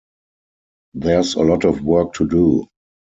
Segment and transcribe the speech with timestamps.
[0.95, 2.65] There's a lot of work to do.